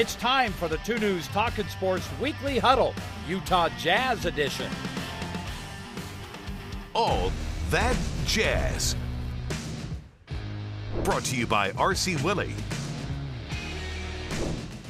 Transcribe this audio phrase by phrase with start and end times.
[0.00, 2.94] It's time for the Two News Talking Sports Weekly Huddle,
[3.28, 4.70] Utah Jazz Edition.
[6.94, 7.30] All
[7.68, 7.94] that
[8.24, 8.96] jazz.
[11.04, 12.54] Brought to you by RC Willey.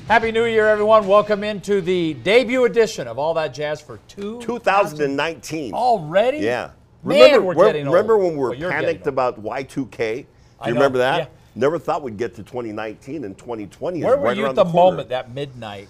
[0.07, 1.09] Happy New Year, everyone.
[1.09, 5.75] Welcome into the debut edition of All That Jazz for two 2019.
[5.75, 6.39] already.
[6.39, 6.71] Yeah.
[7.03, 7.95] Man, remember, we're re- getting old.
[7.95, 9.97] remember when we were Well, you're panicked about Y2K?
[9.97, 10.27] Do you
[10.61, 11.19] I know, remember that?
[11.19, 11.27] yeah.
[11.55, 14.65] Never thought we'd get to 2019 and 2020 is Where were right you at the,
[14.65, 14.75] corner.
[14.97, 15.89] moment that midnight?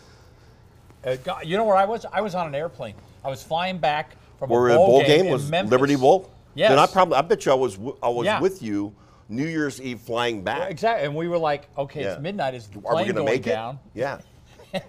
[1.04, 2.06] Uh, God, you know where I was?
[2.12, 2.94] I was on an airplane.
[3.24, 5.70] I was flying back from Where a the bowl, bowl game, game was Memphis.
[5.70, 6.30] Liberty Bowl?
[6.54, 6.70] Yes.
[6.70, 8.40] Then I probably I bet you I was I was Yeah.
[8.40, 8.94] with you
[9.28, 10.70] New Year's Eve flying back.
[10.70, 11.06] Exactly.
[11.06, 12.12] And we were like, okay, Yeah.
[12.14, 12.54] it's midnight.
[12.54, 13.78] Is the Are we plane gonna going make down?
[13.94, 13.98] it?
[14.00, 14.18] Yeah.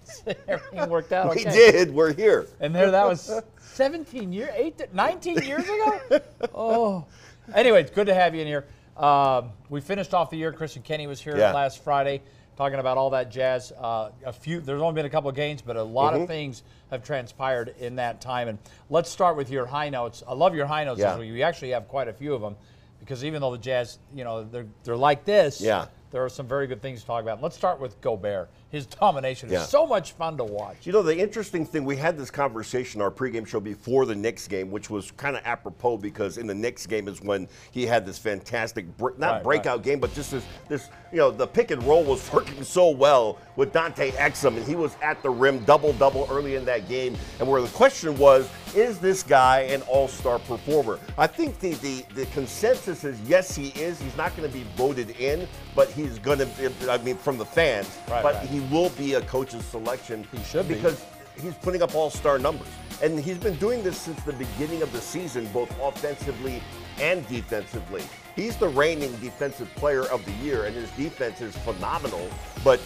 [0.48, 1.52] Everything worked out We okay.
[1.52, 1.94] did.
[1.94, 2.48] We're here.
[2.60, 3.32] And there, that was
[3.74, 6.20] 17 years, eight, 19 years ago.
[6.54, 7.06] Oh,
[7.54, 8.66] anyway, it's good to have you in here.
[8.98, 10.52] Um, we finished off the year.
[10.52, 11.54] Kristen Kinney was here Yeah.
[11.54, 12.22] last Friday,
[12.58, 13.72] talking about all that jazz.
[13.80, 16.24] Uh, a few, there's only been a couple of games, but a lot Mm-hmm.
[16.24, 18.48] of things have transpired in that time.
[18.48, 18.58] And
[18.90, 20.24] let's start with your high notes.
[20.28, 21.00] I love your high notes.
[21.00, 21.20] Yeah.
[21.20, 22.56] You actually have quite a few of them,
[23.00, 25.62] because even though the Jazz, you know, they're they're like this.
[25.62, 25.86] Yeah.
[26.12, 27.42] There are some very good things to talk about.
[27.42, 28.50] Let's start with Gobert.
[28.72, 29.64] His domination Yeah.
[29.64, 30.78] is so much fun to watch.
[30.84, 34.48] You know, the interesting thing, we had this conversation our pregame show before the Knicks
[34.48, 38.06] game, which was kind of apropos because in the Knicks game is when he had
[38.06, 39.84] this fantastic, not Right, breakout right.
[39.86, 43.38] game, but just this, this, you know, the pick and roll was working so well
[43.58, 47.18] with Dante Exum, and he was at the rim double double early in that game.
[47.40, 50.98] And where the question was, is this guy an all star performer?
[51.18, 54.00] I think the, the, the consensus is yes, he is.
[54.02, 56.48] He's not going to be voted in, but he's going to,
[56.90, 60.26] I mean, from the fans, Right, but he will be a coach's selection.
[60.32, 60.76] He should be.
[60.76, 61.04] because
[61.42, 62.68] he's putting up all-star numbers,
[63.02, 66.62] and he's been doing this since the beginning of the season, both offensively
[67.00, 68.04] and defensively.
[68.36, 72.30] He's the reigning defensive player of the year, and his defense is phenomenal.
[72.64, 72.80] But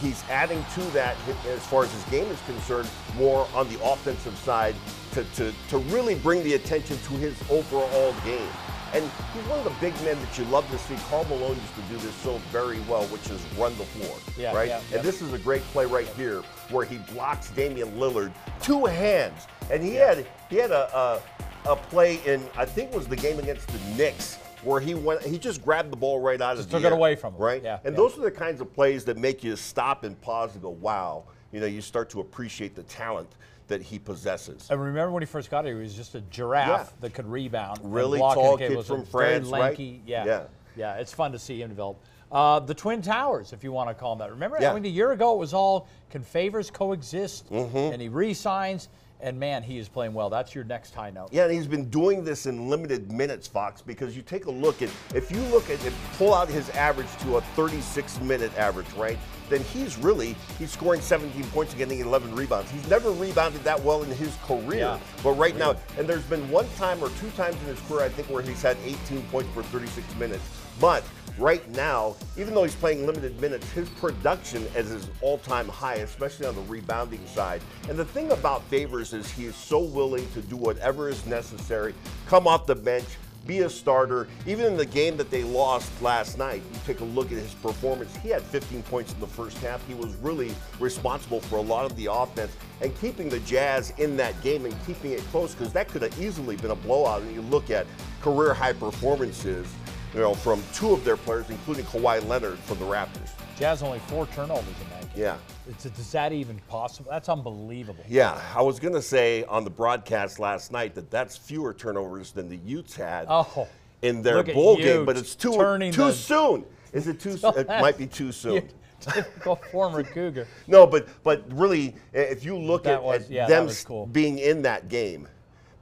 [0.00, 1.16] he's adding to that
[1.48, 4.74] as far as his game is concerned, more on the offensive side
[5.12, 8.48] to, to, to really bring the attention to his overall game.
[8.94, 10.94] And he's one of the big men that you love to see.
[11.08, 14.16] Karl Malone used to do this so very well, which is run the floor.
[14.38, 14.68] Yeah, right?
[14.68, 15.02] yeah, and yeah.
[15.02, 19.46] this is a great play right here where he blocks Damian Lillard two hands.
[19.70, 21.22] And he had he had a, a
[21.70, 25.22] a play in I think it was the game against the Knicks where he went
[25.22, 27.40] he just grabbed the ball right out Just of the took it away from him.
[27.40, 27.62] Right?
[27.62, 27.96] Yeah, and yeah.
[27.96, 31.24] those are the kinds of plays that make you stop and pause and go, wow.
[31.50, 33.28] You know, you start to appreciate the talent
[33.72, 34.66] that he possesses.
[34.70, 36.96] And remember when he first got here, he was just a giraffe Yeah.
[37.00, 37.80] that could rebound.
[37.82, 39.10] Really tall kid was from very
[39.40, 39.60] France, right?
[39.62, 40.24] lanky, Yeah.
[40.26, 40.42] Yeah.
[40.76, 41.98] Yeah, it's fun to see him develop.
[42.30, 44.32] Uh, the Twin Towers, if you want to call them that.
[44.32, 44.70] Remember, Yeah.
[44.70, 47.76] I mean, a year ago it was all can favors coexist, Mm-hmm.
[47.76, 48.88] and he re-signs,
[49.22, 50.28] and man, he is playing well.
[50.28, 51.28] That's your next high note.
[51.32, 54.82] Yeah, and he's been doing this in limited minutes, Fox, because you take a look
[54.82, 58.90] at if you look at it, pull out his average to a 36 minute average,
[58.92, 59.18] right?
[59.48, 62.70] Then he's really he's scoring 17 points and getting 11 rebounds.
[62.70, 64.98] He's never rebounded that well in his career, Yeah.
[65.22, 68.08] but right now, and there's been one time or two times in his career, I
[68.08, 70.42] think, where he's had 18 points per 36 minutes.
[70.82, 71.04] But
[71.38, 76.44] right now, even though he's playing limited minutes, his production is his all-time high, especially
[76.44, 77.62] on the rebounding side.
[77.88, 81.94] And the thing about Favors is he is so willing to do whatever is necessary,
[82.26, 83.06] come off the bench,
[83.46, 84.26] be a starter.
[84.44, 87.54] Even in the game that they lost last night, you take a look at his
[87.54, 88.14] performance.
[88.16, 89.86] He had 15 points in the first half.
[89.86, 94.16] He was really responsible for a lot of the offense and keeping the Jazz in
[94.16, 97.22] that game and keeping it close because that could have easily been a blowout.
[97.22, 97.86] And you look at
[98.20, 99.66] career high performances,
[100.14, 103.30] you know, from two of their players, including Kawhi Leonard from the Raptors.
[103.58, 105.22] Jazz only four turnovers in that game.
[105.22, 105.36] Yeah.
[105.68, 107.10] It's, is that even possible?
[107.10, 108.04] That's unbelievable.
[108.08, 112.32] Yeah, I was going to say on the broadcast last night that that's fewer turnovers
[112.32, 113.68] than the Utes had Oh,
[114.02, 116.64] in their bowl game, but it's too too the- soon.
[116.92, 117.36] Is it too?
[117.38, 117.56] soon?
[117.56, 118.68] It might be too soon.
[119.00, 120.46] Typical former Cougar.
[120.66, 124.06] No, but but really, if you look That at, was- at yeah, them cool.
[124.06, 125.26] being in that game,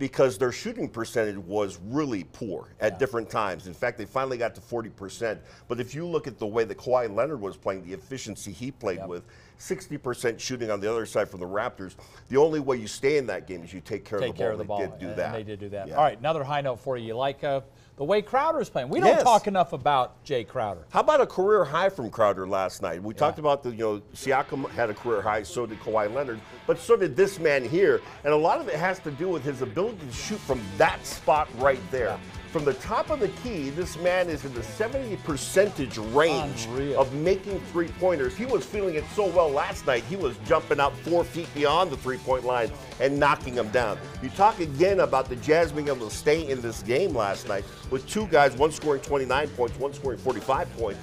[0.00, 3.66] because their shooting percentage was really poor at different times.
[3.66, 5.38] In fact, they finally got to 40%.
[5.68, 8.70] But if you look at the way that Kawhi Leonard was playing, the efficiency he
[8.70, 9.08] played Yep.
[9.08, 9.24] with,
[9.58, 11.96] 60% shooting on the other side from the Raptors,
[12.30, 14.38] the only way you stay in that game is you take care Take of the
[14.42, 14.52] care ball.
[14.52, 14.80] of the They ball.
[14.80, 15.32] did do and that.
[15.34, 15.88] they did do that.
[15.88, 15.96] Yeah.
[15.96, 17.08] All right, another high note for you.
[17.08, 17.60] You like uh,
[18.00, 18.88] the way Crowder's playing.
[18.88, 19.22] We don't Yes.
[19.22, 20.86] talk enough about Jae Crowder.
[20.88, 23.02] How about a career high from Crowder last night?
[23.02, 26.40] We talked about the, you know, Siakam had a career high, so did Kawhi Leonard,
[26.66, 28.00] but so did this man here.
[28.24, 31.04] And a lot of it has to do with his ability to shoot from that
[31.04, 32.18] spot right there.
[32.50, 37.00] From the top of the key, this man is in the 70 percentage range Unreal.
[37.00, 38.36] of making three pointers.
[38.36, 41.92] He was feeling it so well last night, he was jumping out four feet beyond
[41.92, 42.68] the three point line
[42.98, 43.98] and knocking them down.
[44.20, 47.64] You talk again about the Jazz being able to stay in this game last night
[47.88, 51.00] with two guys, one scoring 29 points, one scoring 45 points.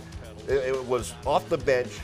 [0.49, 1.97] It, it was off the bench,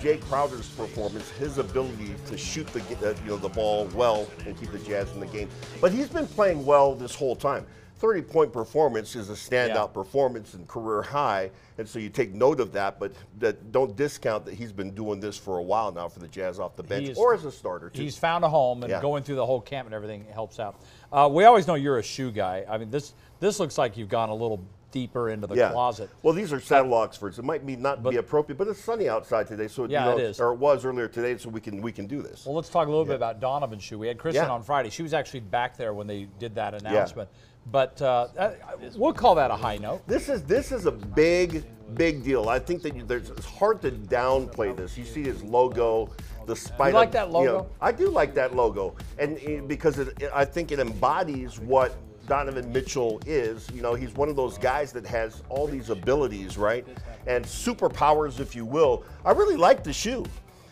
[0.00, 4.58] Jae Crowder's performance, his ability to shoot the uh, you know the ball well and
[4.58, 5.48] keep the Jazz in the game.
[5.80, 7.64] But he's been playing well this whole time.
[7.98, 9.86] 30 point performance is a standout Yeah.
[9.86, 12.98] performance and career high, and so you take note of that.
[13.00, 16.28] But that don't discount that he's been doing this for a while now for the
[16.28, 18.02] Jazz off the bench is- or as a starter too.
[18.02, 19.02] He's found a home, and Yeah.
[19.02, 20.76] going through the whole camp and everything helps out.
[21.12, 22.64] Uh, we always know you're a shoe guy.
[22.68, 24.60] I mean, this this looks like you've gone a little
[24.90, 25.70] deeper into the yeah.
[25.70, 26.08] closet.
[26.22, 27.38] Well, these are saddle Oxfords.
[27.38, 30.18] It might be not be appropriate, but it's sunny outside today, so Yeah, you know,
[30.18, 30.40] it is.
[30.40, 32.46] or it was earlier today, so we can we can do this.
[32.46, 33.98] Well, let's talk a little bit about Donovan's shoe.
[33.98, 34.50] We had Kristen Yeah.
[34.52, 34.88] on Friday.
[34.90, 37.28] She was actually back there when they did that announcement.
[37.70, 38.52] But uh, uh,
[38.96, 40.06] we'll call that a high note.
[40.06, 42.48] This is this is a big big deal.
[42.48, 44.96] I think that you, there's it's hard to downplay this.
[44.96, 46.10] You see his logo,
[46.46, 46.90] the spider.
[46.90, 47.58] You like that logo?
[47.58, 51.96] know, I do like that logo, and uh, because it, I think it embodies what
[52.26, 53.68] Donovan Mitchell is.
[53.72, 56.86] You know, he's one of those guys that has all these abilities, right,
[57.26, 59.04] and superpowers, if you will.
[59.24, 60.24] I really like the shoe.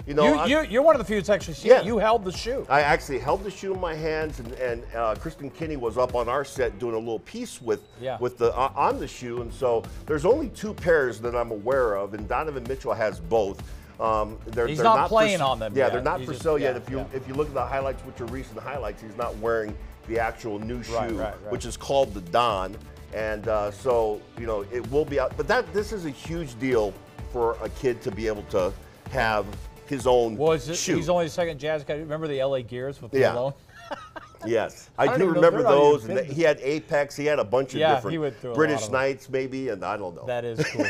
[0.06, 1.82] You know, You, you, you're one of the few that's actually seen Yeah.
[1.82, 2.64] You held the shoe.
[2.68, 6.14] I actually held the shoe in my hands, and, and uh, Kristen Kinney was up
[6.14, 8.16] on our set doing a little piece with Yeah.
[8.20, 11.94] with the uh, on the shoe, and so there's only two pairs that I'm aware
[11.96, 13.60] of, and Donovan Mitchell has both.
[14.00, 15.92] Um, they're, He's they're not for playing s- on them Yeah, yet.
[15.94, 16.74] they're not He's for sale yet.
[16.74, 17.04] yeah, If you yeah.
[17.14, 19.76] if you look at the highlights, which are recent highlights, he's not wearing
[20.06, 21.50] the actual new shoe, Right, right, right.
[21.52, 22.76] which is called the Don,
[23.12, 25.36] and uh, so you know it will be out.
[25.36, 26.92] But that this is a huge deal
[27.32, 28.72] for a kid to be able to
[29.10, 29.46] have
[29.88, 30.96] his own Well, shoe.
[30.96, 31.94] he's only the second Jazz guy.
[31.94, 33.32] Remember the LA Gears with Yeah.
[33.32, 33.54] Malone?
[34.44, 36.04] Yes, I I, do remember they're not even those.
[36.04, 37.16] And he had Apex.
[37.16, 38.88] He had a bunch of Yeah, different he went through a lot British.
[38.90, 40.24] Knights, maybe, and I don't know.
[40.26, 40.86] That is cool.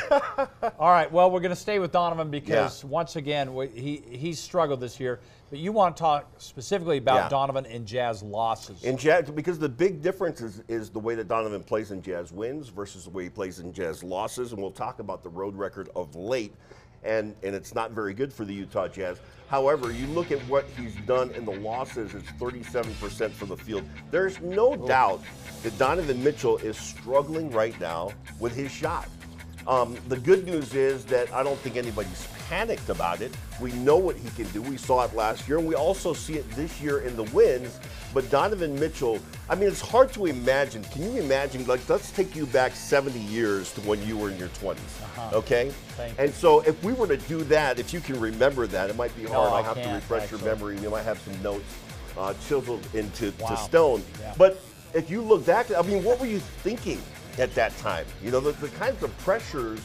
[0.78, 1.10] All right.
[1.10, 2.90] Well, we're going to stay with Donovan because Yeah.
[2.90, 5.20] once again, we- he he's struggled this year.
[5.48, 7.28] But you want to talk specifically about Yeah.
[7.28, 8.82] Donovan and Jazz losses.
[8.82, 12.32] in Jazz, because the big difference is, is the way that Donovan plays in Jazz
[12.32, 15.54] wins versus the way he plays in Jazz losses, and we'll talk about the road
[15.54, 16.52] record of late,
[17.06, 19.18] and and it's not very good for the Utah Jazz.
[19.48, 23.84] However, you look at what he's done in the losses; it's 37% from the field.
[24.10, 24.88] There's no oh.
[24.88, 25.22] doubt
[25.62, 29.08] that Donovan Mitchell is struggling right now with his shot.
[29.68, 33.36] Um, the good news is that I don't think anybody's panicked about it.
[33.60, 34.62] We know what he can do.
[34.62, 37.80] We saw it last year, and we also see it this year in the wins.
[38.14, 39.18] But Donovan Mitchell,
[39.50, 40.84] I mean, it's hard to imagine.
[40.84, 41.66] Can you imagine?
[41.66, 44.76] Like, let's take you back 70 years to when you were in your 20s,
[45.32, 45.68] okay?
[45.68, 45.76] Uh-huh.
[45.96, 46.24] Thank you.
[46.24, 49.14] And so, if we were to do that, if you can remember that, it might
[49.16, 49.52] be hard.
[49.52, 50.78] I I'll have to refresh your memory.
[50.78, 51.64] You might have some notes
[52.16, 53.48] uh, chiseled into Wow.
[53.48, 54.02] to stone.
[54.20, 54.32] Yeah.
[54.38, 54.62] But
[54.94, 57.02] if you look back, I mean, what were you thinking
[57.38, 58.06] at that time?
[58.22, 59.80] You know, the, the kinds of pressures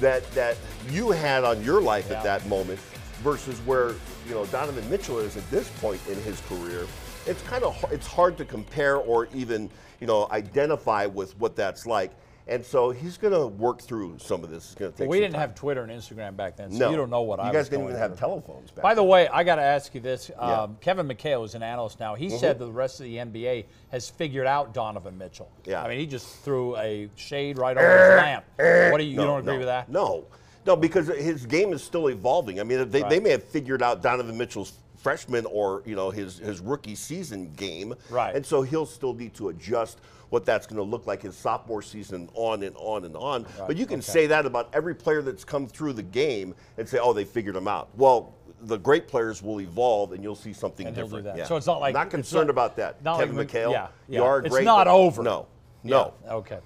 [0.00, 0.56] that that
[0.90, 2.18] you had on your life Yeah.
[2.18, 2.78] at that moment
[3.22, 3.90] versus where
[4.28, 6.86] you know Donovan Mitchell is at this point in his career.
[7.26, 9.68] It's kind of it's hard to compare or even
[10.00, 12.12] you know identify with what that's like.
[12.48, 14.64] And so he's going to work through some of this.
[14.66, 15.08] It's going to take.
[15.08, 15.40] we didn't time.
[15.42, 17.52] have Twitter and Instagram back then, so No, you don't know what you I You
[17.52, 18.28] guys didn't even have through.
[18.28, 18.82] telephones back.
[18.82, 19.08] By the then.
[19.10, 20.30] way, I got to ask you this.
[20.30, 20.36] Yeah.
[20.36, 20.60] Mm-hmm.
[20.60, 22.14] Um, Kevin McHale is an analyst now.
[22.14, 25.50] He said that the rest of the NBA has figured out Donovan Mitchell.
[25.66, 25.82] Yeah.
[25.82, 28.44] I mean, he just threw a shade right over his lamp.
[28.92, 29.90] What do you, you No, don't agree no, with that?
[29.90, 30.24] No,
[30.66, 32.60] no, because his game is still evolving.
[32.60, 34.72] I mean, they, they may have figured out Donovan Mitchell's
[35.08, 38.34] freshman or you know his his rookie season game, Right.
[38.34, 41.80] And so he'll still need to adjust what that's going to look like his sophomore
[41.80, 43.46] season, on and on and on.
[43.66, 44.12] But you can okay.
[44.12, 47.56] say that about every player that's come through the game and say, oh, they figured
[47.56, 47.88] him out.
[47.96, 48.34] Well.
[48.62, 51.24] The great players will evolve, and you'll see something And different.
[51.36, 51.44] Yeah.
[51.44, 53.04] So it's not like- not concerned not- about that.
[53.04, 54.22] Kevin like- McHale, yeah, you yeah.
[54.22, 54.64] are It's great.
[54.64, 55.22] not over.
[55.22, 55.46] No,
[55.84, 56.12] no.
[56.24, 56.58] Yeah, Okay.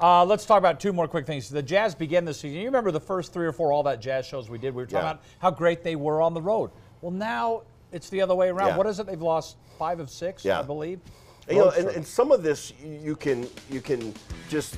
[0.00, 1.50] Uh, let's talk about two more quick things.
[1.50, 2.60] The Jazz began this season.
[2.60, 4.74] You remember the first three or four All That Jazz shows we did?
[4.74, 5.10] We were talking Yeah.
[5.10, 6.70] about how great they were on the road.
[7.02, 8.68] Well, now it's the other way around.
[8.68, 8.76] Yeah.
[8.76, 9.06] What is it?
[9.06, 10.58] They've lost five of six, Yeah.
[10.58, 11.00] I believe.
[11.46, 14.14] And, you know, and, and some of this you can you can
[14.48, 14.76] just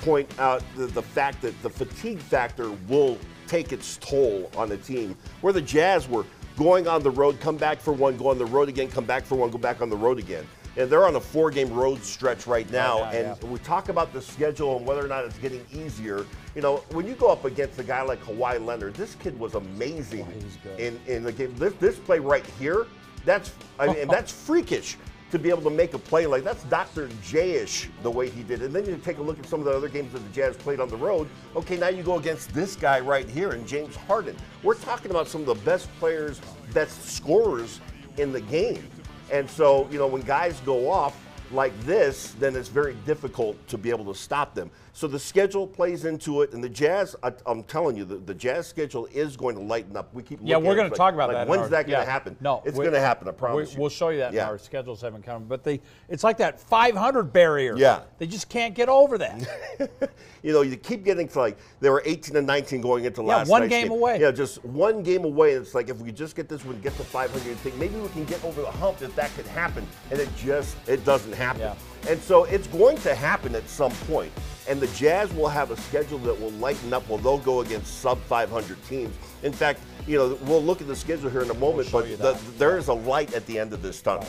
[0.00, 4.76] point out the, the fact that the fatigue factor will take its toll on the
[4.76, 5.16] team.
[5.40, 6.24] Where the Jazz were
[6.56, 9.24] going on the road, come back for one, go on the road again, come back
[9.24, 10.46] for one, go back on the road again.
[10.76, 13.48] And they're on a four-game road stretch right now, yeah, and yeah.
[13.48, 16.24] we talk about the schedule and whether or not it's getting easier.
[16.54, 19.54] You know, when you go up against a guy like Kawhi Leonard, this kid was
[19.54, 20.80] amazing oh, good.
[20.80, 21.54] in, in the game.
[21.56, 22.86] This, this play right here,
[23.24, 24.96] that's I mean, that's freakish
[25.30, 27.08] to be able to make a play like that's Dr.
[27.22, 28.62] J-ish the way he did.
[28.62, 30.56] And then you take a look at some of the other games that the Jazz
[30.56, 31.28] played on the road.
[31.54, 34.36] Okay, now you go against this guy right here and James Harden.
[34.62, 36.40] We're talking about some of the best players,
[36.72, 37.80] best scorers
[38.16, 38.88] in the game.
[39.30, 41.16] And so, you know, when guys go off,
[41.52, 44.70] like this, then it's very difficult to be able to stop them.
[44.92, 47.16] So the schedule plays into it, and the Jazz.
[47.22, 50.12] I, am telling you, the, the Jazz schedule is going to lighten up.
[50.12, 51.48] We keep yeah, looking we're going to talk about like, that.
[51.48, 52.10] When's our- that going to yeah.
[52.10, 52.36] happen?
[52.40, 53.28] No, it's going to happen.
[53.28, 53.80] I we- promise you.
[53.80, 54.32] We'll show you that.
[54.32, 54.48] Yeah.
[54.48, 57.76] Our schedules haven't come, but they it's like that 500 barrier.
[57.76, 58.02] Yeah.
[58.18, 60.12] they just can't get over that.
[60.42, 63.28] you know, you keep getting to like they were 18 and 19 going into Yeah,
[63.28, 64.20] last Yeah, one night's game away.
[64.20, 65.52] Yeah, just one game away.
[65.52, 68.08] It's like if we just get this one, get to 500, you think maybe we
[68.08, 71.39] can get over the hump if that could happen, and it just it doesn't happen.
[71.40, 71.74] Yeah.
[72.08, 74.32] And so it's going to happen at some point.
[74.68, 77.08] And the Jazz will have a schedule that will lighten up.
[77.08, 79.14] Well, they'll go against sub 500 teams.
[79.42, 82.18] In fact, you know, we'll look at the schedule here in a moment, show but
[82.18, 84.26] the, there is a light at the end of this tunnel.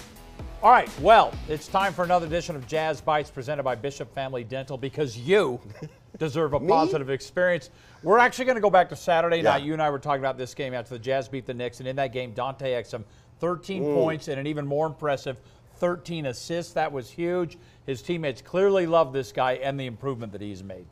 [0.63, 4.44] All right, well, it's time for another edition of Jazz Bites presented by Bishop Family
[4.44, 5.60] Dental because you
[6.20, 7.72] deserve a positive experience.
[8.03, 9.44] We're actually going to go back to Saturday Yeah.
[9.53, 9.63] night.
[9.63, 11.89] You and I were talking about this game after the Jazz beat the Knicks, and
[11.89, 13.03] in that game, Dante Exum,
[13.39, 13.94] 13 Mm.
[13.96, 15.38] points and an even more impressive
[15.81, 16.73] 13 assists.
[16.73, 17.57] That was huge.
[17.88, 20.85] His teammates clearly love this guy and the improvement that he's made.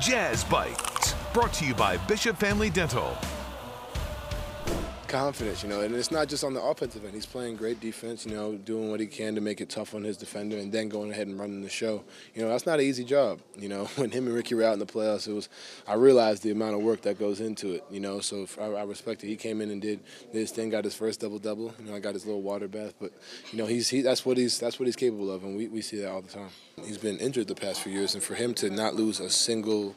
[0.00, 3.16] Jazz Bites, brought to you by Bishop Family Dental.
[5.06, 7.14] Confidence, you know, and it's not just on the offensive end.
[7.14, 10.02] He's playing great defense, you know, doing what he can to make it tough on
[10.02, 12.04] his defender, and then going ahead and running the show.
[12.34, 13.40] You know, that's not an easy job.
[13.56, 15.48] You know, when him and Ricky were out in the playoffs, it was.
[15.86, 17.84] I realized the amount of work that goes into it.
[17.90, 19.28] You know, so I, I respect it.
[19.28, 20.00] He came in and did,
[20.32, 21.74] did his thing, got his first double double.
[21.78, 23.12] You know, I got his little water bath, but
[23.52, 24.02] you know, he's he.
[24.02, 26.32] That's what he's that's what he's capable of, and we, we see that all the
[26.32, 26.50] time.
[26.84, 29.96] He's been injured the past few years, and for him to not lose a single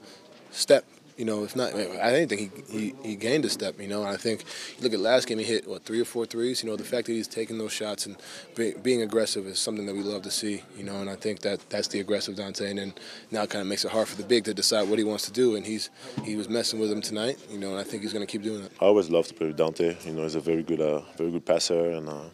[0.51, 0.85] step
[1.19, 4.03] you know, if not, I didn't think he, he, he gained a step, you know.
[4.03, 4.45] And I think,
[4.79, 6.63] look at last game, he hit, what, three or four threes?
[6.63, 8.15] You know, the fact that he's taking those shots and
[8.55, 11.01] be, being aggressive is something that we love to see, you know.
[11.01, 12.69] And I think that that's the aggressive Dante.
[12.69, 12.93] And then
[13.31, 15.25] now it kind of makes it hard for the big to decide what he wants
[15.25, 15.57] to do.
[15.57, 15.89] And he's
[16.23, 18.43] he was messing with him tonight, you know, and I think he's going to keep
[18.43, 18.71] doing it.
[18.79, 19.97] I always love to play with Dante.
[20.05, 22.29] You know, he's a very good, uh, very good passer, and uh,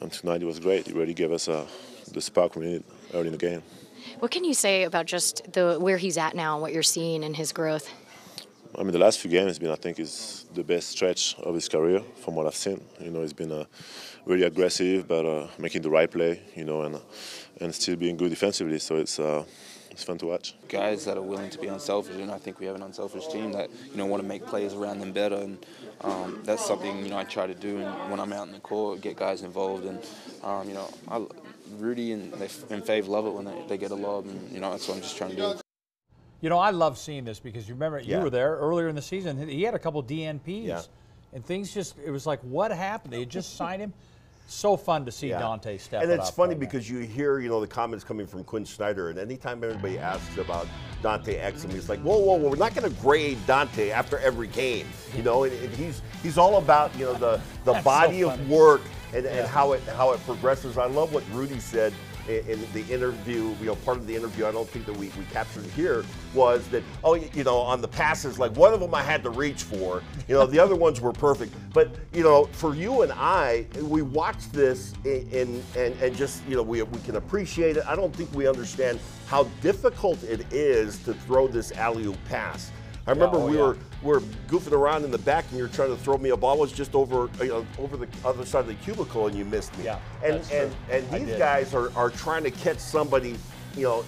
[0.00, 0.86] and tonight he was great.
[0.86, 1.66] He really gave us uh,
[2.12, 3.64] the spark we needed early in the game.
[4.18, 7.22] What can you say about just the where he's at now and what you're seeing
[7.22, 7.90] in his growth?
[8.78, 11.54] I mean, the last few games has been, I think, is the best stretch of
[11.54, 12.80] his career from what I've seen.
[13.00, 13.64] You know, he's been uh,
[14.26, 16.40] really aggressive, but uh, making the right play.
[16.54, 17.00] You know, and
[17.60, 18.78] and still being good defensively.
[18.78, 19.44] So it's uh,
[19.90, 20.54] it's fun to watch.
[20.68, 23.52] guys that are willing to be unselfish, and I think we have an unselfish team
[23.52, 25.66] that you know want to make plays around them better, and
[26.02, 27.78] um, that's something you know I try to do.
[27.78, 29.98] And when I'm out in the court, get guys involved, and
[30.42, 31.26] um, you know, I,
[31.78, 34.60] Rudy and they, and Fave love it when they, they get a lob, and you
[34.60, 35.54] know that's what I'm just trying to do.
[36.40, 38.16] You know, I love seeing this because you remember Yeah.
[38.18, 39.46] you were there earlier in the season.
[39.48, 40.80] He had a couple DNPs, Yeah.
[41.34, 43.12] and things just it was like, what happened?
[43.12, 43.92] They had just signed him.
[44.46, 45.38] So fun to see Yeah.
[45.38, 46.02] Dante step up.
[46.02, 46.66] And it it's up funny right now.
[46.66, 50.38] because you hear, you know, the comments coming from Quin Snyder, and anytime anybody asks
[50.38, 50.66] about
[51.02, 54.48] Dante Exum, he's like, whoa, whoa, whoa, we're not going to grade Dante after every
[54.48, 54.86] game.
[55.14, 58.30] You know, and, and he's he's all about, you know, the, the That's body so
[58.30, 58.80] of work
[59.14, 60.78] and, and how it how it progresses.
[60.78, 61.92] I love what Rudy said
[62.28, 65.24] in, the interview, you know, part of the interview, I don't think that we, we
[65.32, 69.02] captured here, was that, oh, you know, on the passes, like one of them I
[69.02, 71.54] had to reach for, you know, the other ones were perfect.
[71.72, 76.46] But, you know, for you and I, we watched this in, in and, and just,
[76.46, 77.84] you know, we, we can appreciate it.
[77.86, 82.70] I don't think we understand how difficult it is to throw this alley oop pass.
[83.06, 83.62] I remember oh, we yeah.
[83.62, 86.30] were we were goofing around in the back, and you were trying to throw me
[86.30, 86.56] a ball.
[86.56, 89.44] It was just over you know, over the other side of the cubicle, and you
[89.44, 89.84] missed me.
[89.84, 90.96] Yeah, and that's and true.
[90.96, 93.36] and these guys are, are trying to catch somebody,
[93.76, 94.04] you know,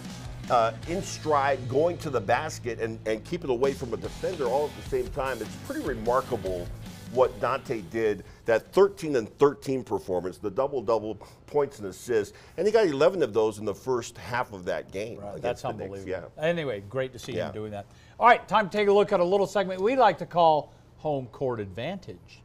[0.50, 4.46] uh, in stride, going to the basket, and and keep it away from a defender
[4.46, 5.40] all at the same time.
[5.40, 6.66] It's pretty remarkable
[7.12, 8.24] what Dante did.
[8.46, 11.14] That 13 and 13 performance, the double double
[11.46, 14.90] points and assists, and he got 11 of those in the first half of that
[14.90, 15.18] game.
[15.18, 15.80] Right, That's Knicks.
[15.80, 16.10] unbelievable.
[16.10, 16.42] Yeah.
[16.42, 17.48] Anyway, great to see Yeah.
[17.48, 17.86] him doing that.
[18.22, 20.72] All right, time to take a look at a little segment we like to call
[20.98, 22.38] Home Court Advantage.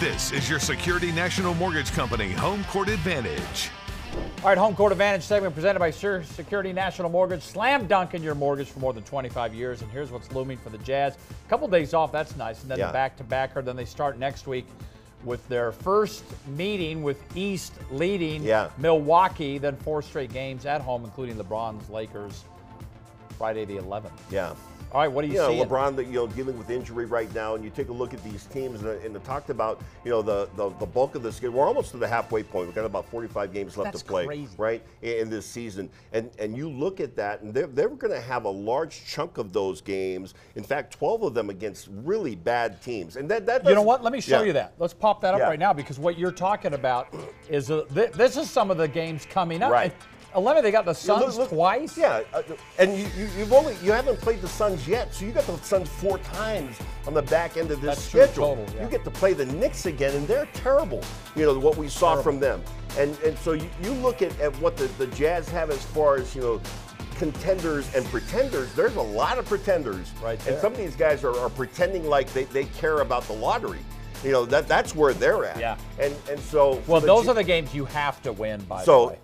[0.00, 3.70] This is your Security National Mortgage Company Home Court Advantage.
[4.42, 7.40] All right, Home Court Advantage segment presented by Sure Security National Mortgage.
[7.44, 9.80] Slam dunking your mortgage for more than 25 years.
[9.80, 11.14] And here's what's looming for the Jazz.
[11.14, 12.62] A couple days off, that's nice.
[12.62, 12.88] And then Yeah.
[12.88, 13.62] the back to backer.
[13.62, 14.66] Then they start next week
[15.22, 18.70] with their first meeting with East leading Yeah.
[18.76, 19.58] Milwaukee.
[19.58, 22.42] Then four straight games at home, including LeBron's Lakers,
[23.32, 24.10] Friday the 11th.
[24.30, 24.54] Yeah.
[24.92, 25.58] All right, what do you you know, see?
[25.70, 28.22] LeBron, that you know, dealing with injury right now, and you take a look at
[28.22, 31.32] these teams, and, and it talked about, you know, the, the the bulk of the
[31.32, 31.54] schedule.
[31.60, 32.66] We're almost to the halfway point.
[32.66, 34.54] We've got about 45 games left That's to play, crazy.
[34.58, 35.88] right, in, in this season.
[36.12, 39.38] And and you look at that, and they're they're going to have a large chunk
[39.38, 40.34] of those games.
[40.56, 43.16] In fact, 12 of them against really bad teams.
[43.16, 44.02] And that that You know what?
[44.02, 44.46] Let me show Yeah.
[44.48, 44.74] you that.
[44.78, 45.46] Let's pop that up Yeah.
[45.48, 47.08] right now because what you're talking about
[47.48, 49.72] is uh, th- this is some of the games coming up.
[49.72, 49.94] Right.
[50.34, 51.96] 11, they got the Yeah, look- Suns look- twice.
[51.96, 52.42] Yeah, uh,
[52.78, 55.12] and you, you, you've only you haven't played the Suns Suns yet.
[55.12, 58.54] So you got the Suns four times on the back end of this That's schedule.
[58.56, 58.84] total, yeah.
[58.84, 61.02] You get to play the Knicks again, and they're terrible.
[61.34, 62.62] You know what we saw from them.
[62.96, 66.16] And and so you, you look at, at what the, the Jazz have as far
[66.16, 66.60] as you know
[67.16, 68.72] contenders and pretenders.
[68.74, 72.32] There's a lot of pretenders, Right And some of these guys are, are pretending like
[72.32, 73.78] they, they care about the lottery.
[74.24, 75.58] You know that that's where they're at.
[75.58, 75.76] Yeah.
[75.98, 78.84] And and so Well, those J- are the games you have to win, by the
[78.84, 79.18] so way.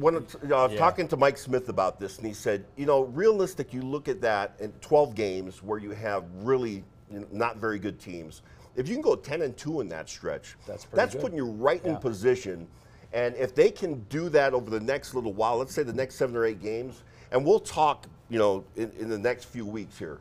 [0.00, 0.78] When it's- you uh, know, I was Yeah.
[0.78, 4.20] talking to Mike Smith about this, and he said, you know, realistic, you look at
[4.20, 8.42] that in 12 games where you have really you know, not very good teams.
[8.74, 11.20] If you can go 10 and 2 in that stretch, That's pretty good.
[11.20, 11.92] putting you right Yeah.
[11.92, 12.66] in position.
[13.12, 16.16] And if they can do that over the next little while, let's say the next
[16.16, 19.98] seven or eight games, and we'll talk, you know, in, in the next few weeks
[19.98, 20.18] here.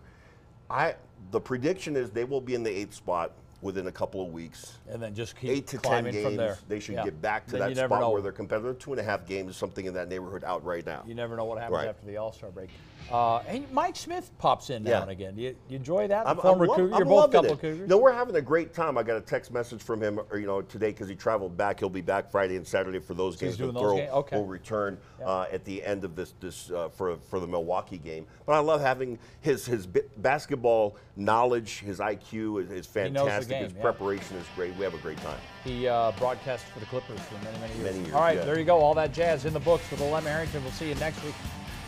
[0.70, 0.96] I
[1.32, 3.32] the prediction is they will be in the eighth spot
[3.66, 6.36] within a couple of weeks And then just keep eight to ten climbing games, from
[6.38, 6.58] there.
[6.70, 7.04] they should Yeah.
[7.06, 8.12] get back to Then that spot know.
[8.12, 8.78] where they're competitive.
[8.78, 11.04] Two and a half games, something in that neighborhood out right now.
[11.08, 11.88] You never know what happens Right.
[11.88, 12.70] after the All Star break.
[13.12, 15.02] Uh, and Mike Smith pops in now Yeah.
[15.04, 15.38] and again.
[15.38, 16.28] You, you enjoy that?
[16.28, 16.94] I'm, Former I'm Cougar.
[16.94, 17.60] I'm You're both couple it.
[17.62, 17.90] Cougars.
[17.90, 18.98] No, we're having a great time.
[18.98, 21.80] I got a text message from him, or, you know, today because he traveled back.
[21.80, 23.58] He'll be back Friday and Saturday for those So he's games.
[23.58, 24.12] doing and those games?
[24.12, 24.38] Okay.
[24.38, 28.26] Will return uh, at the end of this this uh, for for the Milwaukee game.
[28.48, 33.55] But I love having his his basketball knowledge, his IQ is, is fantastic.
[33.60, 33.82] Game, his yeah.
[33.82, 34.76] preparation is great.
[34.76, 35.40] We have a great time.
[35.64, 37.84] He uh, broadcast for the Clippers for many, many years.
[37.84, 38.46] Many years, All right, yeah.
[38.46, 38.78] there you go.
[38.78, 40.64] All that jazz in the books with Alema Harrington.
[40.64, 41.36] We'll see you next week.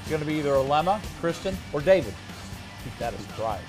[0.02, 2.14] It's going to be either Alema, Kristen, or David.
[2.84, 3.62] Keep that a surprise.